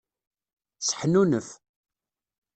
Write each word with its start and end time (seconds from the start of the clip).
Seḥnunef. 0.87 1.49